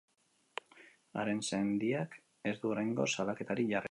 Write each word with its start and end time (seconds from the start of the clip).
Haren 1.23 1.41
sendiak 1.49 2.17
ez 2.53 2.57
du 2.65 2.75
oraingoz 2.77 3.09
salaketarik 3.19 3.73
jarri. 3.77 3.87